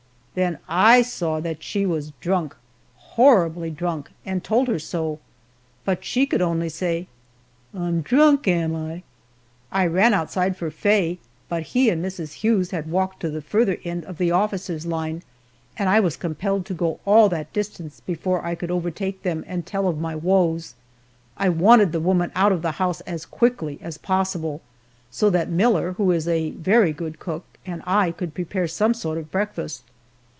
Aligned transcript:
Then 0.33 0.59
I 0.69 1.01
saw 1.01 1.41
that 1.41 1.61
she 1.61 1.85
was 1.85 2.13
drunk, 2.21 2.55
horribly 2.95 3.69
drunk, 3.69 4.09
and 4.25 4.41
told 4.41 4.69
her 4.69 4.79
so, 4.79 5.19
but 5.83 6.05
she 6.05 6.25
could 6.25 6.41
only 6.41 6.69
say, 6.69 7.07
"I'm 7.73 7.99
drunk, 7.99 8.47
am 8.47 8.73
I?" 8.73 9.03
I 9.73 9.85
ran 9.85 10.13
outside 10.13 10.55
for 10.55 10.71
Faye, 10.71 11.19
but 11.49 11.63
he 11.63 11.89
and 11.89 12.01
Mrs. 12.01 12.31
Hughes 12.35 12.71
had 12.71 12.89
walked 12.89 13.19
to 13.19 13.29
the 13.29 13.41
farther 13.41 13.75
end 13.83 14.05
of 14.05 14.17
the 14.17 14.31
officers' 14.31 14.85
line, 14.85 15.21
and 15.75 15.89
I 15.89 15.99
was 15.99 16.15
compelled 16.15 16.65
to 16.67 16.73
go 16.73 17.01
all 17.03 17.27
that 17.27 17.51
distance 17.51 17.99
before 17.99 18.41
I 18.45 18.55
could 18.55 18.71
overtake 18.71 19.23
them 19.23 19.43
and 19.49 19.65
tell 19.65 19.85
of 19.89 19.99
my 19.99 20.15
woes. 20.15 20.75
I 21.35 21.49
wanted 21.49 21.91
the 21.91 21.99
woman 21.99 22.31
out 22.35 22.53
of 22.53 22.61
the 22.61 22.71
house 22.79 23.01
as 23.01 23.25
quickly 23.25 23.79
as 23.81 23.97
possible, 23.97 24.61
so 25.11 25.29
that 25.29 25.49
Miller 25.49 25.91
who 25.91 26.09
is 26.11 26.25
a 26.25 26.51
very 26.51 26.93
good 26.93 27.19
cook 27.19 27.43
and 27.65 27.83
I 27.85 28.11
could 28.11 28.33
prepare 28.33 28.69
some 28.69 28.93
sort 28.93 29.17
of 29.17 29.25
a 29.25 29.27
breakfast. 29.27 29.83